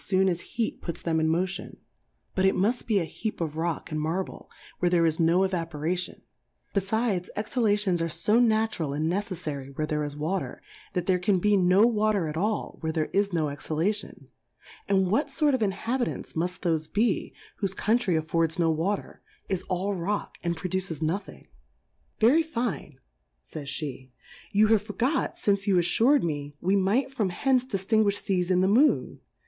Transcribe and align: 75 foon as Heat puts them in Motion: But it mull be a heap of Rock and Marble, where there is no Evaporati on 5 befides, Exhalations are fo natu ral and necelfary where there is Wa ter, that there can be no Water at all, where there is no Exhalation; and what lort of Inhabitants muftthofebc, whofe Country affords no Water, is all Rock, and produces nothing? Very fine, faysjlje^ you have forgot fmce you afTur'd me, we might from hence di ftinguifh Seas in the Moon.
75 0.03 0.19
foon 0.19 0.29
as 0.29 0.41
Heat 0.55 0.81
puts 0.81 1.03
them 1.03 1.19
in 1.19 1.29
Motion: 1.29 1.77
But 2.33 2.45
it 2.45 2.55
mull 2.55 2.73
be 2.87 2.97
a 2.97 3.03
heap 3.05 3.39
of 3.39 3.55
Rock 3.55 3.91
and 3.91 4.01
Marble, 4.01 4.49
where 4.79 4.89
there 4.89 5.05
is 5.05 5.19
no 5.19 5.41
Evaporati 5.41 6.15
on 6.15 6.21
5 6.73 6.73
befides, 6.83 7.29
Exhalations 7.35 8.01
are 8.01 8.09
fo 8.09 8.39
natu 8.39 8.79
ral 8.79 8.93
and 8.93 9.07
necelfary 9.13 9.77
where 9.77 9.85
there 9.85 10.03
is 10.03 10.15
Wa 10.15 10.39
ter, 10.39 10.61
that 10.93 11.05
there 11.05 11.19
can 11.19 11.37
be 11.37 11.55
no 11.55 11.85
Water 11.85 12.27
at 12.27 12.35
all, 12.35 12.79
where 12.81 12.91
there 12.91 13.09
is 13.13 13.31
no 13.31 13.49
Exhalation; 13.49 14.29
and 14.89 15.11
what 15.11 15.39
lort 15.39 15.53
of 15.53 15.61
Inhabitants 15.61 16.33
muftthofebc, 16.33 17.31
whofe 17.61 17.75
Country 17.75 18.15
affords 18.15 18.57
no 18.57 18.71
Water, 18.71 19.21
is 19.49 19.61
all 19.69 19.93
Rock, 19.93 20.39
and 20.43 20.57
produces 20.57 21.03
nothing? 21.03 21.45
Very 22.19 22.41
fine, 22.41 22.97
faysjlje^ 23.43 24.09
you 24.51 24.65
have 24.69 24.81
forgot 24.81 25.35
fmce 25.35 25.67
you 25.67 25.75
afTur'd 25.75 26.23
me, 26.23 26.55
we 26.59 26.75
might 26.75 27.11
from 27.11 27.29
hence 27.29 27.65
di 27.65 27.77
ftinguifh 27.77 28.17
Seas 28.19 28.49
in 28.49 28.61
the 28.61 28.67
Moon. 28.67 29.19